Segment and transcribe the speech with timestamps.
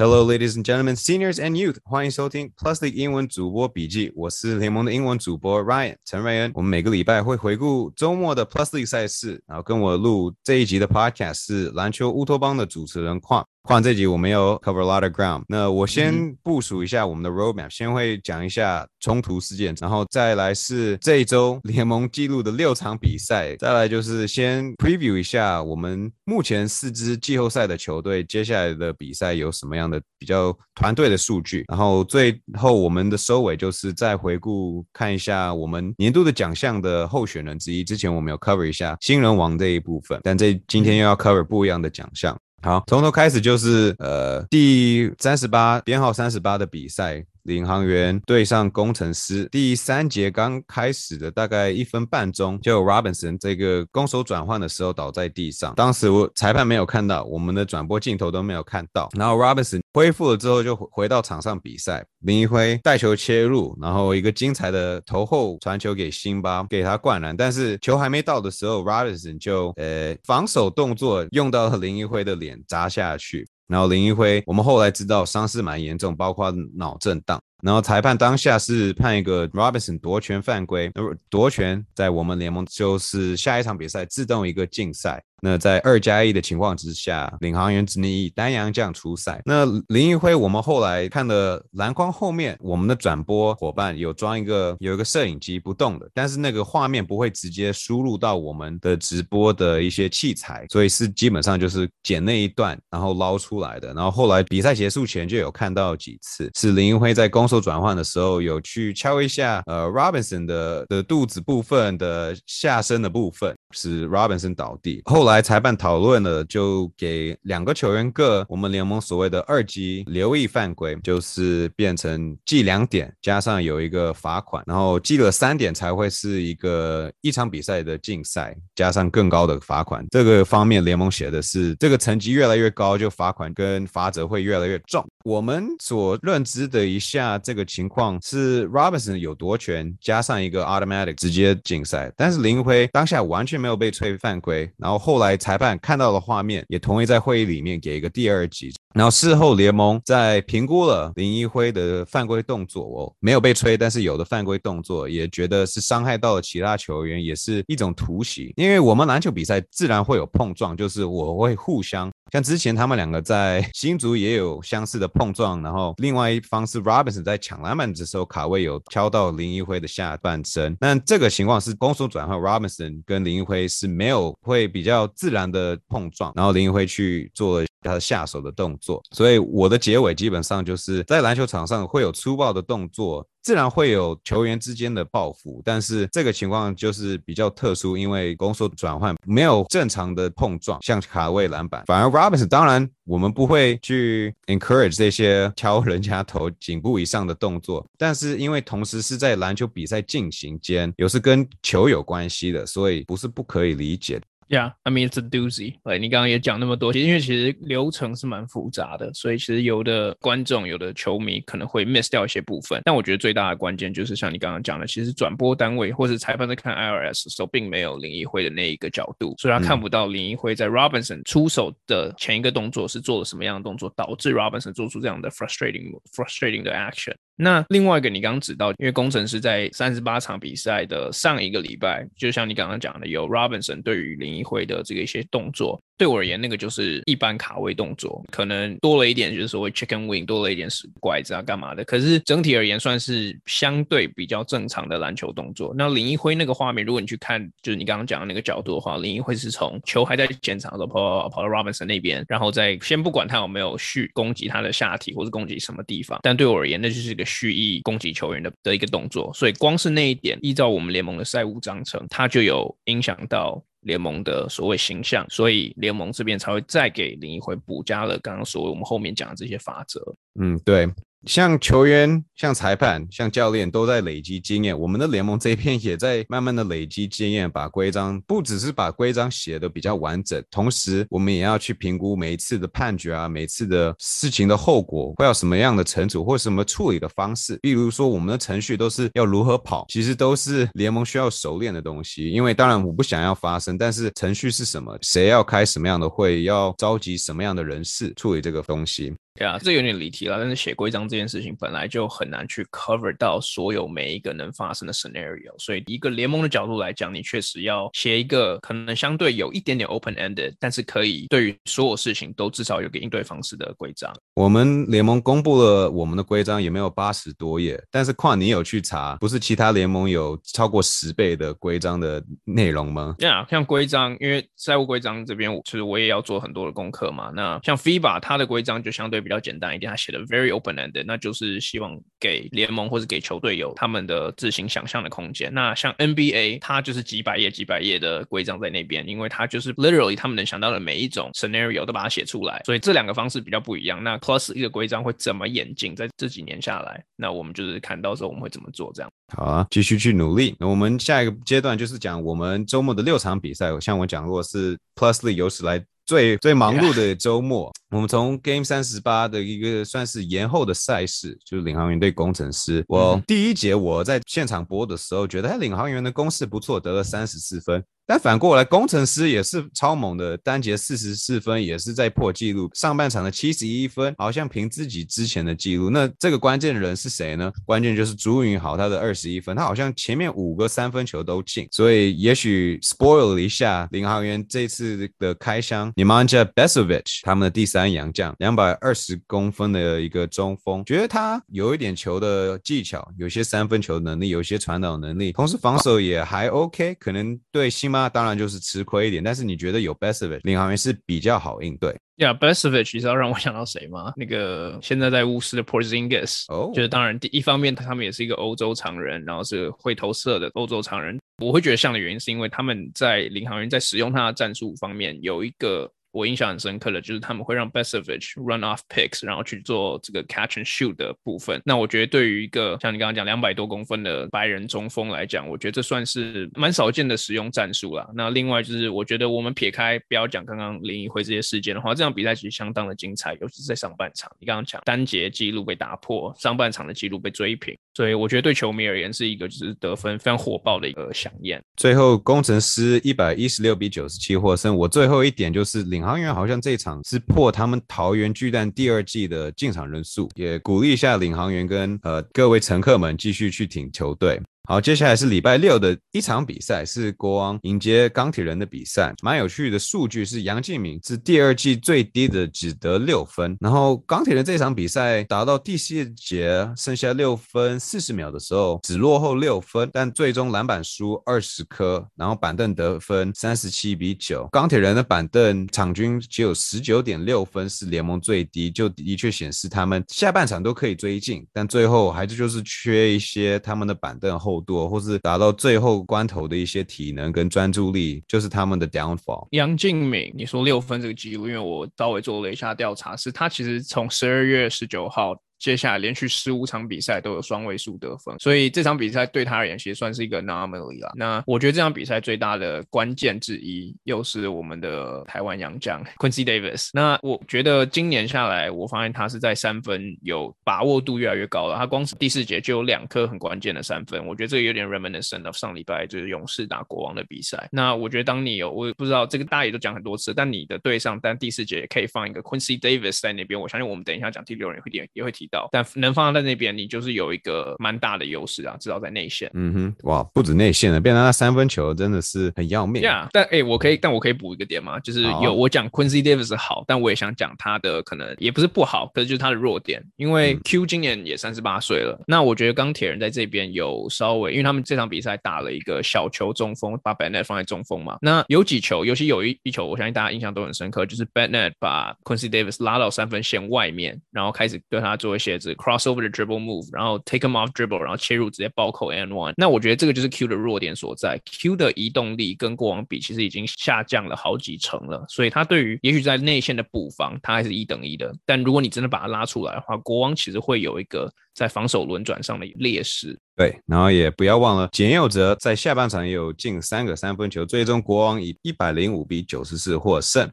[0.00, 4.10] Hello, ladies and gentlemen, seniors and youth，欢迎收听 Plus League 英文主播笔记。
[4.16, 6.50] 我是联盟的英文主播 Ryan 陈瑞恩。
[6.54, 13.46] 我们每个礼拜会回顾周末的 Plus League 赛事，然后跟我录这一集的 Podcast 是篮球乌托邦的主持人矿。
[13.62, 15.42] 况这集我们有 cover a lot of ground。
[15.48, 37.84] 那我先部署一下我们的 roadmap，先会讲一下冲突事件，然后再来是这一周联盟记录的六场比赛，再来就是先 preview 一下我们目前四支季后赛的球队接下来的比赛有什么样的比较团队的数据，然后最后我们的收尾就是再回顾看一下我们年度的奖项的候选人之一。
[37.84, 42.36] 之前我们有 cover 一下新人王这一部分，但这今天又要 cover 不一样的奖项。
[42.62, 47.24] 好，从头开始就是呃第三十八编号三十八的比赛。
[47.44, 59.08] 领航员对上工程师，第三节刚开始的大概一分半钟，就 Robinson 这个攻守转换的时候倒在地上，当时我裁判没有看到，我们的转播镜头都没有看到。
[59.16, 73.48] 然后 Robinson 恢复了之后就回到场上比赛，林一辉带球切入，然后一个精彩的头后传球给辛巴，给他灌篮，但是球还没到的时候，Robinson 就呃防守动作用到了林一辉的脸砸下去。
[73.70, 77.40] 然后林一辉，我们后来知道伤势蛮严重，包括脑震荡。
[77.62, 80.90] 然后裁判当下是判一个 Robinson 夺权犯规，
[81.28, 85.22] 夺权在我们联盟就是下一场比赛自动一个禁赛。
[85.42, 89.40] 那在二加一的情况之下，领航员只能以单阳将出赛。
[89.46, 103.94] 那林奕辉，我们后来看的篮筐后面，我们的转播伙伴有装一个有一个摄影机不动的，但是那个画面不会直接输入到我们的直播的一些器材，所以是基本上就是剪那一段然后捞出来的。
[103.94, 113.54] 然后后来比赛结束前就有看到几次，是林奕辉在攻做转换的时候有去敲一下呃 Robinson 的的肚子部分的下身的部分。
[113.72, 130.04] 使 Robinson 倒地，后来裁判讨论了，就给两个球员各我们联盟所谓的二级留意犯规，就是变成记两点，加上有一个罚款，然后记了三点才会是一个一场比赛的竞赛，加上更高的罚款。
[130.10, 135.06] 这个方面联盟写的是，这个层级越来越高，就罚款跟罚则会越来越重。
[135.22, 143.60] 我们所认知的一下这个情况是 Robinson 有夺权，加上一个 automatic 直接竞赛，但是林辉当下完全。
[143.60, 148.72] 没有被吹犯规，然后后来裁判看到了画面，也同意在会议里面给一个第二级。
[148.94, 158.52] 然后事后联盟在评估了林一辉的犯规动作，哦，没有被吹，但是有的犯规动作也觉得是伤害到了其他球员，也是一种突袭。
[158.56, 162.10] 因为我们篮球比赛自然会有碰撞，就是我会互相。
[162.32, 183.26] 像之前他们两个在新竹也有相似的碰撞，然后另外一方是 Robinson 在抢篮板的时候卡位有敲到林一辉的下半身，那这个情况是攻守转换，Robinson 跟林一辉是没有会比较自然的碰撞，然后林一辉去做了他的下手的动作作，所以我的结尾基本上就是在篮球场上会有粗暴的动作。
[183.42, 191.82] 自然会有球员之间的报复，但是这个情况就是比较特殊，因为攻守转换没有正常的碰撞，像卡位篮板。
[191.86, 204.20] 反而 Robinson，当然我们不会去 encourage 这些 敲人家头颈部以上的动作，但是因为同时是在篮球比赛进行间，有是跟球有关系的，所以不是不可以理解。
[204.50, 205.76] Yeah, I mean it's a doozy.
[205.84, 212.82] 对，你刚刚也讲那么多，因为其实流程是蛮复杂的，所以其实有的观众、有的球迷可能会 miss 掉一些部分。
[212.84, 227.14] 但我觉得最大的关键就是像你刚刚讲的，其实转播单位或者裁判在看 IRS 的时候，并没有林一辉的那一个角度，所以他看不到林一辉在 Robinson 出手的前一个动作是做了什么样的动作，导致 Robinson 做出这样的 frustrating frustrating 的 action。
[227.40, 235.80] 那另外一个，你刚刚指到，因为工程师在三十八场比赛的上一个礼拜，就像你刚刚讲的，有 Robinson 对于林一辉的这个一些动作。
[235.96, 241.84] 对我而言，那个就是一般卡位动作，可能多了一点，就是所谓 chicken wing，多了一点是拐子啊，干嘛的。
[241.84, 245.74] 可是整体而言，算是相对比较正常的篮球动作。
[245.76, 259.32] 那林一辉那个画面，如果你去看，就是你刚刚讲的那个角度的话，林一辉是从球还在前场的时候跑跑到 Robinson 那边，然后再先不管他有没有去攻击他的下体或者攻击什么地方，但对我而言，那就是一个蓄意攻击球员的的一个动作。
[259.32, 263.62] 所以光是那一点，依照我们联盟的赛务章程，它就有影响到。
[263.84, 270.14] 联盟的所谓形象，所以联盟这边才会再给林一辉补加了刚刚所谓我们后面讲的这些法则。
[270.38, 270.86] 嗯，对。
[271.26, 287.58] 像球员、像裁判、像教练都在累积经验，我们的联盟这一片也在慢慢的累积经验，把规章不只是把规章写的比较完整，同时我们也要去评估每一次的判决啊，每次的事情的后果会有什么样的惩处或什么处理的方式。
[287.60, 292.30] 比如说我们的程序都是要如何跑，其实都是联盟需要熟练的东西。
[292.30, 294.96] 因为当然我不想要发生，但是程序是什么？
[295.02, 296.44] 谁要开什么样的会？
[296.44, 299.14] 要召集什么样的人士处理这个东西？
[299.40, 300.36] 对啊，这有点离题了。
[300.38, 314.14] 但是写规章这件事情本来就很难去 cover 到所有每一个能发生的 scenario，所以一个联盟的角度来讲，你确实要写一个可能相对有一点点 open ended，但是可以对于所有事情都至少有个应对方式的规章。
[314.34, 323.14] 我们联盟公布了我们的规章，也没有八十多页，但是况你有去查，不是其他联盟有超过十倍的规章的内容吗？
[323.18, 327.32] 这样，像规章，因为债务规章这边，其实我也要做很多的功课嘛。
[327.34, 335.54] 那像 FIBA 它的规章就相对比比较简单一点，他写的 very open ended，那就是希望给联盟或者给球队有他们的自行想象的空间。
[335.54, 344.02] 那像 NBA，它就是几百页几百页的规章在那边，因为它就是 literally 他们能想到的每一种 scenario 都把它写出来，所以这两个方式比较不一样。
[344.02, 349.08] 那 Plus 一个规章会怎么演进，在这几年下来，那我们就是看到时候我们会怎么做这样。
[349.32, 350.56] 好啊，继续去努力。
[350.58, 355.80] 那我们下一个阶段就是讲我们周末的六场比赛，像我讲过是 Plus League 有史来。
[356.10, 362.84] 最最忙碌的周末，我们从 Game 三十八的一个算是延后的赛事，就是领航员对工程师。
[362.88, 367.80] 我第一节我在现场播的时候，觉得他领航员的攻势不错，得了三十四分。
[368.10, 372.68] 但反过来，工程师也是超猛的，单节四十四分，也是在破纪录。
[372.74, 375.88] 上半场的七十一分，好像凭自己之前的记录。
[375.88, 377.52] 那这个关键人是谁呢？
[377.64, 385.92] 关键就是朱云豪，他的二十一分，他好像前面五个三分球都进，所以也许 spoil 了一下领航员这次的开箱。
[385.94, 397.99] 你 m a n j a Besovic 他们的第三洋将，两百二十公分的一个中锋，觉得他有一点球的技巧，有些三分球能力，有些传导能力，同时防守也还 OK，可能对新马。
[398.00, 404.12] 那当然就是吃亏一点，但是你觉得有 Besovic 领航员是比较好应对？Yeah，Besovic 你知道让我想到谁吗？
[404.16, 411.18] 那个现在在巫师的 Porzingis，哦，就是当然第一方面他们也是一个欧洲常人，然后是会投射的欧洲常人。
[411.42, 415.90] 我会觉得像的原因是因为他们在领航员在使用他的战术方面有一个。
[416.12, 421.60] 我印象很深刻的，就是他们会让 Besovich run off picks，然后去做这个 catch and shoot 的部分。
[421.64, 428.08] 那我觉得对于一个像你刚刚讲两百多公分的白人中锋来讲，我觉得这算是蛮少见的使用战术啦。
[428.14, 434.30] 那另外就是，我觉得我们撇开不要讲刚刚林一辉这些事件的话，这场比赛其实相当的精彩，尤其是在上半场。
[434.38, 441.62] 你刚刚讲单节记录被打破，上半场的记录被追平，所以我觉得对球迷而言是一个就是得分非常火爆的一个响宴。
[441.76, 444.76] 最后工程师一百一十六比九十七获胜。
[444.76, 446.00] 我最后一点就是领。
[446.00, 454.40] 航员好像这一场是破他们桃园巨蛋第二季的进场人数，也鼓励一下领航员跟呃各位乘客们继续去挺球队。
[454.70, 459.12] 好，接下来是礼拜六的一场比赛，是国王迎接钢铁人的比赛。
[459.20, 463.58] 蛮有趣的数据是，杨敬敏是第二季最低的，只得六分。
[463.60, 474.46] 然后钢铁人这场比赛打到第四节，剩下六分四十秒的时候，只落后六分，但最终篮板输二十颗，然后板凳得分三十七比九。
[474.52, 484.59] 钢铁人的板凳场均只有十九点六分，是联盟最低，就的确显示他们下半场都可以追进，但最后还是就是缺一些他们的板凳后。
[484.60, 489.48] 多，或是达到最后关头的一些体能跟专注力，就是他们的 downfall。
[489.50, 495.34] 杨敬敏，你说六分这个记录，因为我稍微做了一下调查，是他其实从十二月十九号。
[495.60, 501.12] 接下来连续十五场比赛都有双位数得分，所以这场比赛对他而言其实算是一个 anomaly 啦。
[501.14, 506.88] 那我觉得这场比赛最大的关键之一，又是我们的台湾洋将 Quincy Davis。
[506.94, 511.76] 那我觉得今年下来，我发现他是在三分有把握度越来越高了。
[511.76, 517.68] 他光是第四节就有两颗很关键的三分，我觉得这个有点 reminiscent of 上礼拜就是勇士打国王的比赛。
[517.70, 525.49] 那我觉得当你有，我也不知道这个大家也都讲很多次，但你的队上，但第四节也可以放一个 Quincy Davis 在那边，我相信我们等一下讲第六人会点也会提。
[525.72, 529.50] 但能放在那边，你就是有一个蛮大的优势啊，至少在内线。
[529.54, 533.02] 嗯哼，哇，不止内线了，变成那三分球真的是很要命。
[533.02, 540.02] 呀，但哎，我可以，但我可以补一个点嘛，就是有我讲 Quincy Davis 好，但我也想讲他的可能也不是不好，可是就是他的弱点。
[540.16, 548.18] 因为 Q 今年也三十八岁了，那我觉得钢铁人在这边有稍微，因为他们这场比赛打了一个小球中锋，把 Bennett 放在中锋嘛。
[548.20, 555.74] 那有几球，尤其有一一球，我相信大家印象都很深刻，就是 Bennett 把 Quincy Davis 拉到三分线外面，然后开始对他做鞋子。
[555.74, 559.54] crossover 的 dribble move，然后 take him off dribble，然后切入直接暴扣 n one。
[559.56, 561.40] 那我觉得这个就是 Q 的弱点所在。
[561.46, 565.24] Q 的移动力跟过往比，其实已经下降了好几成了。
[565.28, 568.30] 所以他对于也许在内线的补防，他还是一等一的。
[568.44, 573.38] 但如果你真的把他拉出来的话，国王其实会有一个在防守轮转上的劣势。
[573.56, 580.50] 对，然后也不要忘了，简佑哲在下半场也有进三个三分球，最终国王以一百零五比九十四获胜。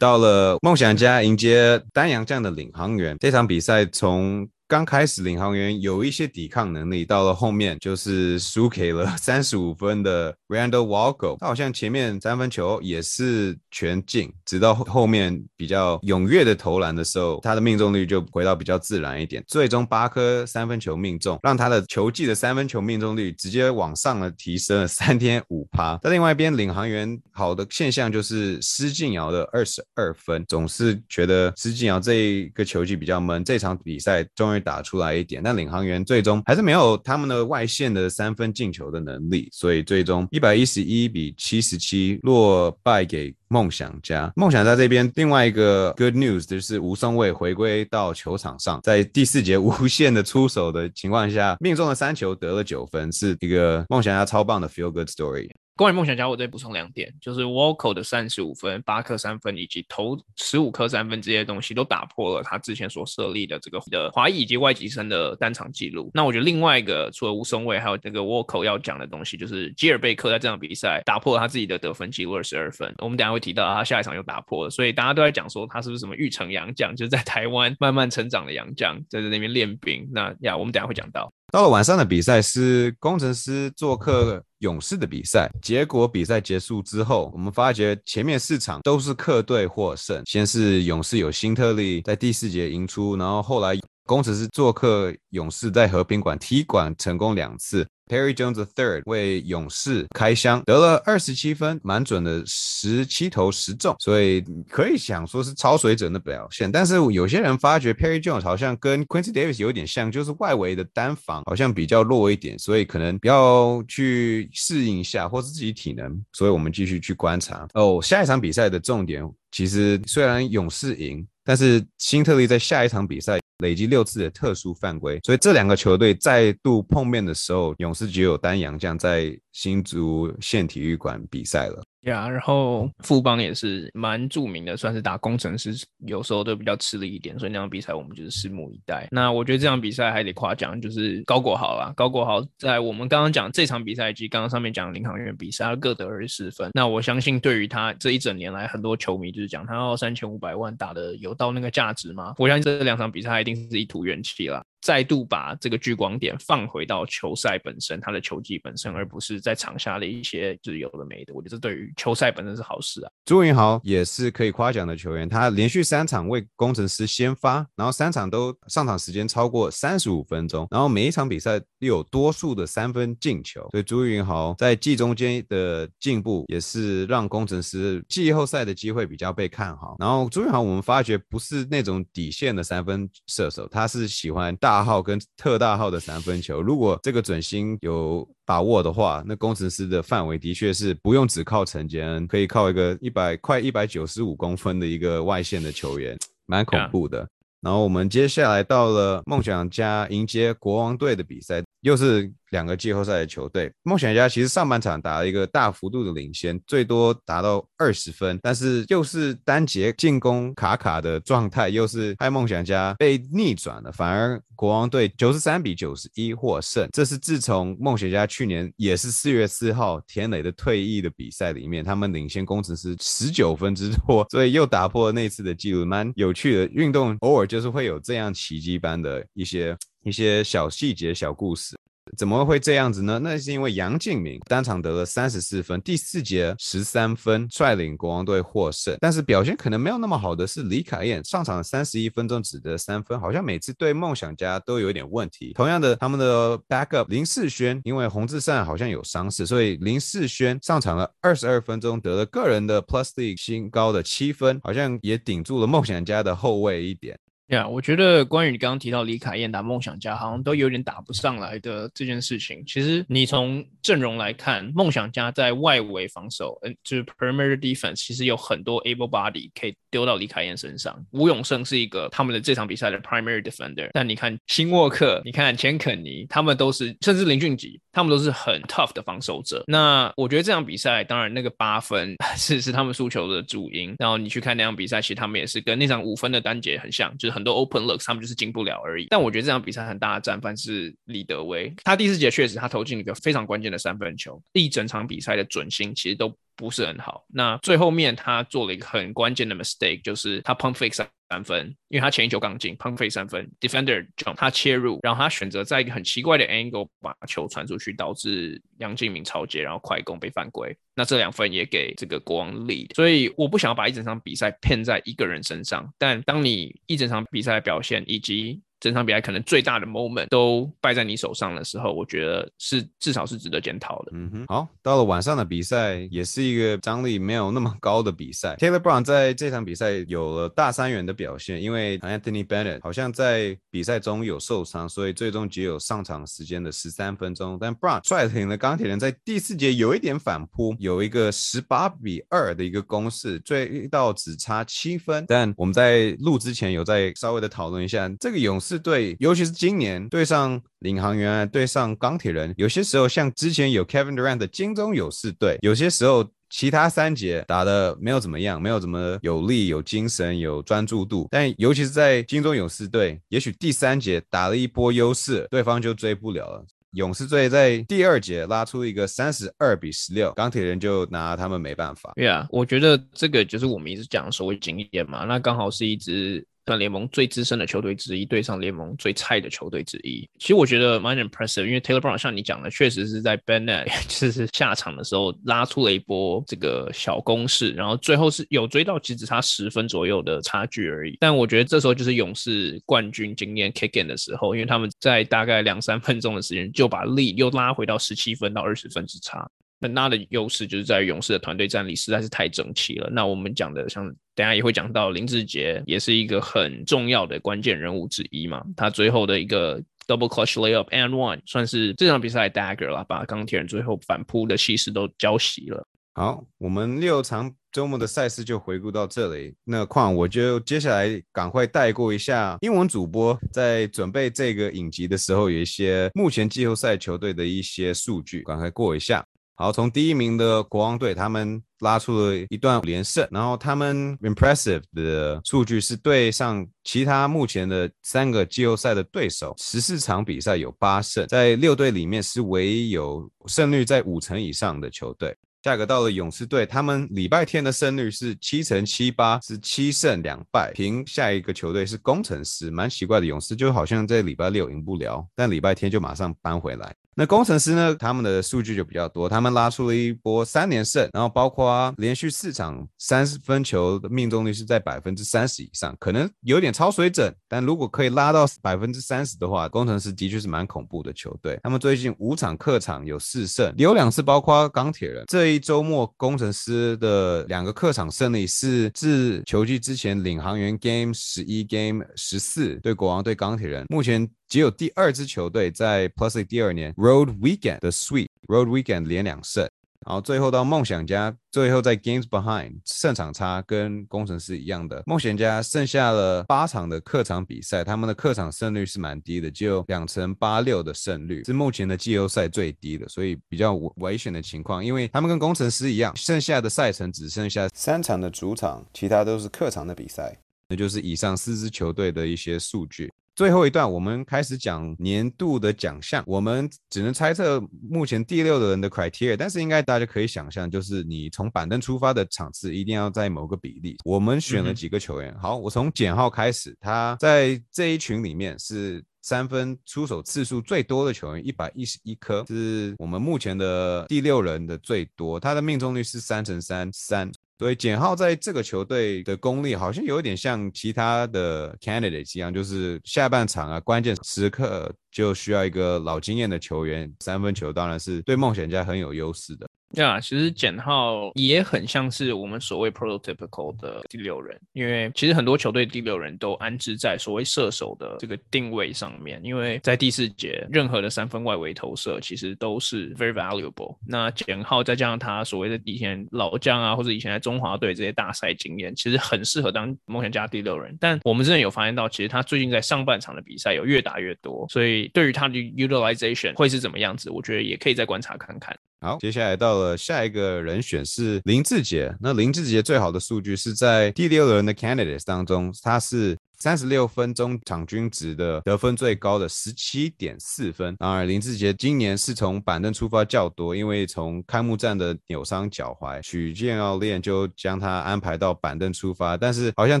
[0.00, 11.38] 到了梦想家迎接丹阳这样的领航员，这场比赛从刚开始领航员有一些抵抗能力，到了后面就是输给了 三十五分的 Randall Walker。
[11.38, 19.42] 他好像前面三分球也是全进，直到后面比较踊跃的投篮的时候，他的命中率就回到比较自然一点。
[19.48, 25.96] 最终八颗三分球命中，让他的球技的三分球命中率直接往上了提升了三点五趴。
[26.02, 43.34] 在另外一边，领航员好的现象就是施晋尧的二十二分，总是觉得施晋尧这一个球技比较闷，这场比赛终于打出来一点，但领航员最终还是没有他们的外线的三分进球的能力，所以最终一百一十一比七十七落败给。
[43.50, 55.48] 梦想家，梦想家这边另外一个 good news 就是吴松伟回归到球场上，在第四节无限的出手的情况下，命中了三球，得了九分，是一个梦想家超棒的 feel good story。
[55.78, 66.10] 关于梦想家，我再补充两点，就是 w a l k e 的三十五分、八颗三分以及投十五颗三分这些东西，都打破了他之前所设立的这个的华裔以及外籍生的单场记录。
[66.12, 72.92] 那我觉得另外一个，除了吴松伟，还有这个 w a l k e 要讲的东西，就是基尔贝克在这场比赛打破了他自己的得分记录二十二分。
[72.98, 80.08] 我们等下会提到他下一场又打破了，所以大家都在讲说他是不是什么玉成洋将，就是在台湾慢慢成长的洋将，在那边练兵。
[80.12, 81.32] 那呀，我们等下会讲到。
[81.52, 90.22] 到了晚上的比赛是工程师做客勇士的比赛，结果比赛结束之后，我们发觉前面四场都是客队获胜。
[90.26, 97.86] 先是勇士有新特利在第四节赢出，然后后来工程师做客勇士在和平馆踢馆成功两次。
[98.08, 106.70] Perry Jones third 为勇士开箱，得了二十七分，蛮准的，十七投十中，所以可以想说是超水准的表现。
[106.70, 116.08] 但是有些人发觉 Perry Jones 好像跟 Quincy Davis 有点像，就是外围的单防好像比较弱一点，所以可能要去适应一下，或是自己体能。
[116.32, 118.00] 所以我们继续去观察哦。
[118.02, 123.38] 下一场比赛的重点，其实虽然勇士赢，但是新特利在下一场比赛。
[123.64, 131.82] 累积六次的特殊犯规，所以这两个球队再度碰面的时候，勇士只有丹阳将在新竹县体育馆比赛了。
[132.02, 135.74] 呀，然后富邦也是蛮著名的，算是打工程师，
[136.06, 139.08] 有时候都比较吃力一点，所以那场比赛我们就是拭目以待。
[139.10, 146.70] 那我觉得这场比赛还得夸奖，就是高国豪啦，高国豪在我们刚刚讲这场比赛以及刚刚上面讲的领航员比赛，他各得二十四分。
[146.72, 152.34] 那我相信对于他这一整年来，很多球迷就是讲他要三千五百万打的有到那个价值吗？
[152.38, 154.64] 我相信这两场比赛一定是一吐元气了。
[154.80, 161.34] 再度把这个聚光点放回到球赛本身，他的球技本身，而不是在场下的一些就是有的没的。
[161.34, 163.10] 我觉得这对于球赛本身是好事啊。
[163.24, 173.68] 朱云豪也是可以夸奖的球员，他连续三场为工程师先发，然后三场都上场时间超过三十五分钟，然后每一场比赛又有多数的三分进球。
[173.72, 179.96] 所以朱云豪在季中间的进步，也是让工程师季后赛的机会比较被看好。
[179.98, 184.67] 然后朱云豪我们发觉不是那种底线的三分射手，他是喜欢大。
[184.68, 197.26] 大号跟特大号的三分球，如果这个准心有把握的话，那工程师的范围的确是不用只靠陈杰恩，可以靠一个一百快一百九十五公分的一个外线的球员，蛮恐怖的。
[197.62, 202.32] 然后我们接下来到了梦想家迎接国王队的比赛，又是。
[202.50, 216.88] 两个季后赛的球队，梦想家其实上半场打了一个大幅度的领先，最多达到二十分，但是又是单节进攻卡卡的状态，又是害梦想家被逆转了，反而国王队九十三比九十一获胜。
[216.90, 226.66] 这是自从梦想家去年也是四月四号田磊的退役的比赛里面，他们领先工程师十九分之多，所以又打破了那次的记录，蛮有趣的。
[226.68, 229.76] 运动偶尔就是会有这样奇迹般的一些
[230.08, 231.76] 一些小细节、小故事。
[232.16, 233.18] 怎么会这样子呢？
[233.22, 238.96] 那是因为杨敬敏单场得了三十四分，第四节十三分，率领国王队获胜。
[238.98, 245.52] 但是表现可能没有那么好的是李凯燕，上场三十一分钟只得三分，好像每次对梦想家都有点问题。
[245.52, 257.18] 同样的，他们的 backup 林世轩，因为洪志善好像有伤势，所以林世轩上场了二十二分钟，得了个人的 plus league 新高的七分，好像也顶住了梦想家的后卫一点。
[257.48, 262.62] 呀，我觉得关于你刚刚提到李凯燕打梦想家，好像都有点打不上来的这件事情。
[262.66, 271.02] 其实你从阵容来看，梦想家在外围防守，嗯，就是 primary defense，其实有很多 able body 可以丢到李凯燕身上。
[271.12, 279.64] 吴永胜是一个他们的这场比赛的 primary defender，但你看新沃克，你看钱肯尼，他们都是，甚至林俊杰，他们都是很 tough 的防守者。
[279.66, 283.94] 那我觉得这场比赛，当然那个八分 是是他们输球的主因。
[283.98, 287.37] 然后你去看那场比赛，其实他们也是跟那场五分的单节很像，就是。
[287.38, 289.06] 很多 open looks，他们就是进不了而已。
[289.10, 297.24] 但我觉得这场比赛很大的战犯是李德威，他第四节确实他投进了一个非常关键的三分球，一整场比赛的准心其实都不是很好。
[297.32, 301.08] 那最后面他做了一个很关键的 mistake，就是他 pump fake 三
[301.44, 310.76] 分，因为他前一球刚进，pump fake 三分，defender jump 他切入，然后他选择在一个很奇怪的 angle 把球传出去，导致杨敬明超接，然后快攻被犯规。
[310.96, 315.88] 那这两分也给这个国王 lead，所以我不想要把一整场比赛骗在一个人身上。
[315.96, 324.12] 但当你一整场比赛的表现以及整场比赛可能最大的 moment 都败在你手上的时候，我觉得是至少是值得检讨的。
[324.14, 328.54] 嗯哼，好，到了晚上的比赛，也是一个张力没有那么高的比赛。
[328.56, 337.58] Taylor Brown 在这场比赛有了大三元的表现，因为 Anthony Bennett 好像在比赛中有受伤，所以最终只有上场时间的十三分钟。
[337.60, 345.24] 但 Brown 率领的钢铁人在第四节有一点反扑，有一个十八比二的一个攻势，最到只差七分。
[345.26, 348.67] 但我们在录之前有在稍微的讨论一下这个勇士。
[348.68, 366.62] 是对，尤其是今年对上领航员，对上钢铁人，有些时候像之前有 Kevin Durant 的金州勇士队，有些时候其他三节打的没有怎么样，没有怎么有力、有精神、有专注度，但尤其是在金州勇士队，也许第三节打了一波优势，对方就追不了了。
[366.92, 372.12] 勇士队在第二节拉出一个三十二比十六，钢铁人就拿他们没办法。
[372.16, 376.46] 对啊，我觉得这个就是我们一直讲所谓经验嘛，那刚好是一支。
[376.68, 380.28] 算联盟最资深的球队之一，对上联盟最菜的球队之一。
[380.38, 391.16] 其实我觉得蛮 impressive，因为 Taylor Brown 像你讲的，确实是在 Bennett 就是下场的时候拉出了一波这个小攻势，然后最后是有追到，其实只差十分左右的差距而已。
[391.18, 399.50] 但我觉得这时候就是勇士冠军经验 kick in 的时候，因为他们在大概两三分钟的时间就把力又拉回到十七分到二十分之差。
[399.80, 403.08] 很大的优势就是在于勇士的团队战力实在是太整齐了。
[403.10, 408.64] 那我们讲的像等下也会讲到林志杰，也是一个很重要的关键人物之一嘛。
[408.76, 415.86] 他最后的一个 double clutch layup and one，算是这场比赛 dagger 了，把钢铁人最后反扑的气势都浇熄了。
[416.14, 419.54] 好，我们六场周末的赛事就回顾到这里。
[419.62, 429.24] 那况我就接下来赶快带过一下英文主播在准备这个影集的时候，有一些目前季后赛球队的一些数据，赶快过一下。
[429.60, 445.36] 好，从第一名的国王队，他们拉出了一段连胜，然后他们 impressive 的数据是对上其他目前的三个季后赛的对手，十四场比赛有八胜，在六队里面是唯一有胜率在五成以上的球队。
[445.64, 450.70] 下个到了勇士队，他们礼拜天的胜率是七成七八，是七胜两败。
[450.72, 456.94] 平下一个球队是工程师，蛮奇怪的，勇士就好像在礼拜六赢不了，但礼拜天就马上扳回来。
[457.18, 457.92] 那工程师呢？
[457.96, 471.58] 他们的数据就比较多，他们拉出了一波三连胜，然后包括连续四场三分球的命中率是在百分之三十以上，可能有点超水准，但如果可以拉到百分之三十的话，工程师的确是蛮恐怖的球队。
[471.64, 475.24] 他们最近五场客场有四胜，有两次包括钢铁人。
[475.26, 484.30] 这一周末工程师的两个客场胜利是自球季之前领航员 Game 十一 Game 十四对国王对钢铁人，目前。
[484.48, 489.68] 只有第二支球队在 Plus 第二年 Road Weekend 的 Sweet Road Weekend 连两胜，
[490.06, 510.34] 然后最后到梦想家，最后在 Games Behind 胜场差跟工程师一样的，梦想家剩下了八场的客场比赛，他们的客场胜率是蛮低的，只有两成八六的胜率，是目前的季后赛最低的，所以比较危险的情况，因为他们跟工程师一样，剩下的赛程只剩下三场的主场，其他都是客场的比赛，
[510.70, 513.12] 那就是以上四支球队的一些数据。
[513.38, 516.24] 最后一段，我们开始讲年度的奖项。
[516.26, 523.96] 我们只能猜测目前第六的人的 criteria，但是应该大家可以想象，就是你从板凳出发的场次一定要在某个比例。
[524.04, 537.30] 我们选了几个球员，好，我从简浩开始，他在这一群里面是三分出手次数最多的球员，一百一十一颗，是我们目前的第六人的最多，他的命中率是三乘三三。
[537.58, 549.68] 对，简浩在这个球队的功力好像有点像其他的 candidates 一样，就是下半场啊，关键时刻就需要一个老经验的球员，三分球当然是对梦想家很有优势的。
[549.94, 563.96] 对啊，其实简浩也很像是我们所谓 prototypical 的第六人，因为其实很多球队第六人都安置在所谓射手的这个定位上面，因为在第四节任何的三分外围投射其实都是 very valuable。
[564.06, 570.96] 那简浩再加上他所谓的以前老将啊，或者以前在中华队这些大赛经验，其实很适合当梦想家第六人。
[571.00, 578.77] 但我们真的有发现到，其实他最近在上半场的比赛有越打越多，所以对于他的 utilization 会是怎么样子，我觉得也可以再观察看看。
[579.00, 582.12] 好，接下来到了下一个人选是林志杰。
[582.20, 590.96] 那林志杰最好的数据是在第六轮的 candidates 当中，他是三十六分钟场均值的得分最高的十七点四分。
[590.96, 599.36] 当然，林志杰今年是从板凳出发较多，因为从开幕战的扭伤脚踝，许健教练就将他安排到板凳出发。
[599.36, 600.00] 但是好像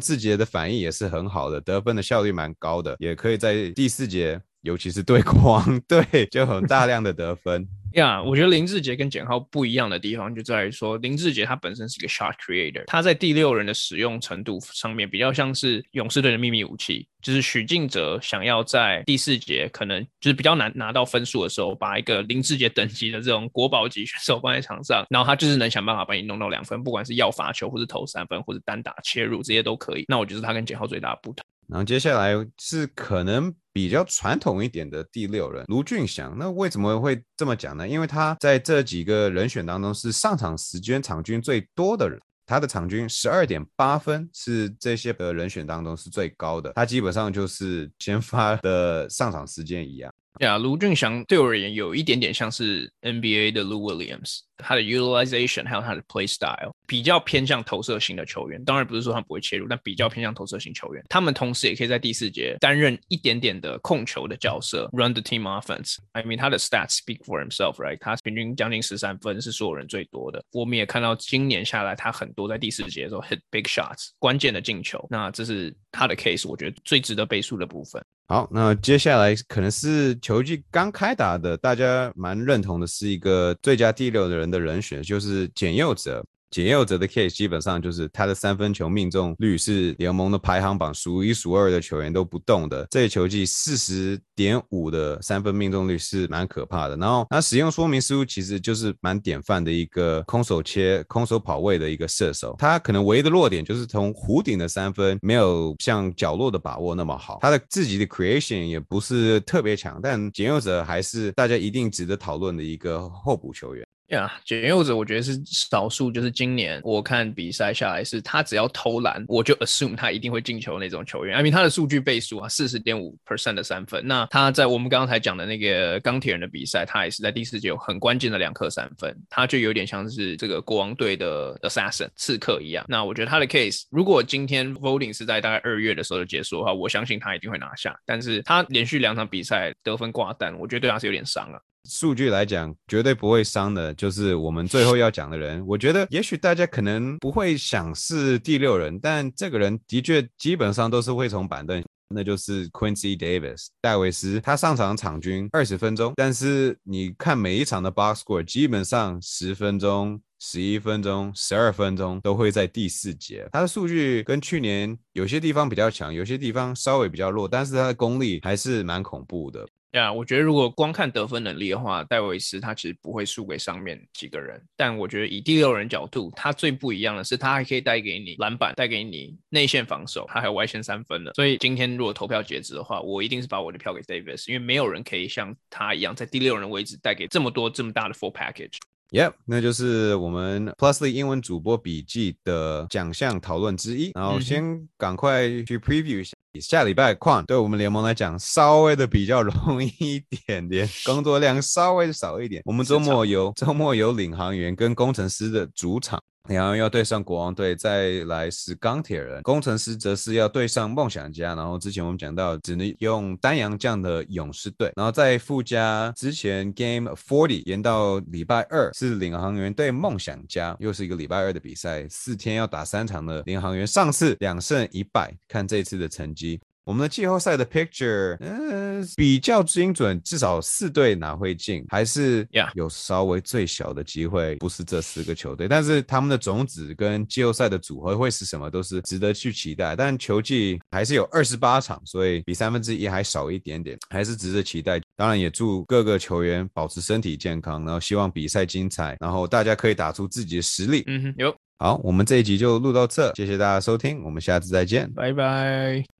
[0.00, 4.40] 志杰的反应也是很好的，得分的效率蛮高的，也可以在第四节。
[4.68, 8.22] 尤其是对狂 队就很大量的得分呀。
[8.22, 30.04] 我觉得林志杰跟简浩不一样的地方就在于说，林志杰他本身是一个 shot creator，他在第六人的使用程度上面比较像是勇士队的秘密武器，就是许晋哲想要在第四节可能就是比较难拿到分数的时候，把一个林志杰等级的这种国宝级选手放在场上，然后他就是能想办法把你弄到两分，不管是要罚球或者投三分或者单打切入这些都可以。
[30.08, 31.42] 那我觉得他跟简浩最大的不同。
[31.68, 37.86] 然后接下来是可能比较传统一点的第六人卢俊祥，那为什么会这么讲呢？
[37.86, 50.12] 因为他在这几个人选当中是上场时间场均最多的人，他的场均十二点八分是这些的人选当中是最高的，他基本上就是先发的上场时间一样。
[50.40, 58.62] 呀，卢俊祥对我而言有一点点像是 NBA 的 Lou Williams，他的 utilization 还有他的 play style 比较偏向投射型的球员。
[58.64, 61.04] 当然不是说他不会切入，但比较偏向投射型球员。
[61.08, 65.96] 他们同时也可以在第四节担任一点点的控球的角色，run the team offense。
[66.12, 67.98] I mean，他的 stats speak for himself，right？
[67.98, 70.42] 他平均将近十三分是所有人最多的。
[70.52, 75.04] 我们也看到今年下来，他很多在第四节的时候 hit big shots，关键的进球。
[75.10, 78.02] 那这是他的 case，我觉得最值得背书的部分。
[78.30, 86.22] 好，那接下来可能是球季刚开打的，大家蛮认同的是一个最佳第六的人的人选，就是简佑哲。
[86.50, 92.86] 简佑哲的 case 基本上就是他的三分球命中率是联盟的排行榜数一数二的球员都不动的。
[92.90, 96.96] 这球季四十点五的三分命中率是蛮可怕的。
[96.96, 102.54] 然后他使用说明书其实就是蛮典范的一个空手切、空手跑位的一个射手。
[102.58, 107.38] 他可能唯一的弱点就是从弧顶的三分没有像角落的把握那么好。
[107.40, 113.87] 他的自己的 creation 也不是特别强，但简佑哲还是大家一定值得讨论的一个候补球员。
[114.08, 121.36] 呀，简佑子我觉得是少数，就是今年我看比赛下来，是他只要投篮，我就 assume 他一定会进球那种球员。
[121.36, 124.06] I mean 他的数据倍数啊，四十点五 percent 的三分。
[124.06, 132.82] 那他在我们刚刚才讲的那个钢铁人的比赛，他也是在第四节有很关键的两颗三分，他就有点像是这个国王队的 assassin 刺客一样。
[132.88, 137.94] 那我觉得他的 case，如果今天 voting 是在大概二月的时候就结束的话，我相信他一定会拿下。
[138.06, 141.62] 但是他连续两场比赛得分挂单，我觉得对他是有点伤了。
[141.84, 145.64] 数据来讲，绝对不会伤的，就是我们最后要讲的人。
[145.66, 154.40] 我觉得，也许大家可能不会想是第六人，但这个人的确基本上都是会从板凳，那就是 Quincy Davis 戴维斯。
[154.40, 163.48] 他上场场均二十分钟，但是你看每一场的 box score，基本上十分钟、十一分钟、十二分钟都会在第四节。
[163.52, 169.66] 他的数据跟去年有些地方比较强，有些地方稍微比较弱，但是他的功力还是蛮恐怖的。
[169.92, 174.62] 呀，我觉得如果光看得分能力的话，戴维斯他其实不会输给上面几个人。
[174.76, 181.32] 但我觉得以第六人角度，他最不一样的是，他还可以带给你篮板，带给你内线防守，他还有外线三分的。
[181.32, 188.76] 所以今天如果投票截止的话，我一定是把我的票给 Davis，因为没有人可以像他一样在第六人位置带给这么多这么大的 full package。
[189.10, 194.12] Yep，那就是我们 Plusly 英文主播笔记的奖项讨论之一。
[194.14, 196.36] 然后先赶快去 preview 一下。
[196.60, 202.62] 下礼拜矿对我们联盟来讲稍微的比较容易一点点，工作量稍微少一点。
[202.64, 206.22] 我们周末有周末有领航员跟工程师的主场。
[206.56, 211.54] 然后要对上国王队，再来是钢铁人，工程师则是要对上梦想家。
[211.54, 214.92] 然后之前我们讲到，只能用丹阳将的勇士队。
[214.96, 226.60] 然后在附加之前，Game Forty 延到礼拜二是领航员对梦想家，又是一个礼拜二的比赛，四天要打三场的领航员，上次两胜一败，看这次的成绩。
[226.88, 239.94] 我们的季后赛的 picture，嗯，比较精准，至少四队哪会进，还是有稍微最小的机会，不是这四个球队，但是他们的种子跟季后赛的组合会是什么，都是值得去期待。
[239.94, 244.98] 但球季还是有二十八场，所以比三分之一还少一点点，还是值得期待。
[245.14, 251.04] 当然也祝各个球员保持身体健康，然后希望比赛精彩，然后大家可以打出自己的实力。
[251.06, 251.54] 嗯哼，有。
[251.76, 256.17] 好，我们这一集就录到这，谢谢大家收听，我们下次再见，拜拜。